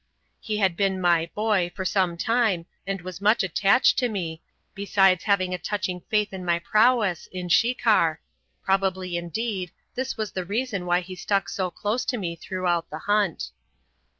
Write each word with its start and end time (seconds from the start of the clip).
He 0.39 0.57
had 0.57 0.75
been 0.75 0.99
my 0.99 1.29
"boy" 1.35 1.71
for 1.75 1.85
some 1.85 2.17
time 2.17 2.65
and 2.87 3.01
was 3.01 3.21
much 3.21 3.43
attached 3.43 3.99
to 3.99 4.09
me, 4.09 4.41
besides 4.73 5.25
having 5.25 5.53
a 5.53 5.59
touching 5.59 6.01
faith 6.09 6.33
in 6.33 6.43
my 6.43 6.57
prowess 6.57 7.27
in 7.31 7.49
shikar: 7.49 8.19
probably, 8.63 9.15
indeed, 9.15 9.69
this 9.93 10.17
was 10.17 10.31
the 10.31 10.43
reason 10.43 10.87
why 10.87 11.01
he 11.01 11.13
stuck 11.15 11.49
so 11.49 11.69
close 11.69 12.03
to 12.05 12.17
me 12.17 12.35
throughout 12.35 12.89
the 12.89 12.97
hunt. 13.05 13.51